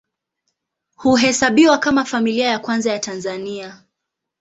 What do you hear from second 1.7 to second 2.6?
kama Familia ya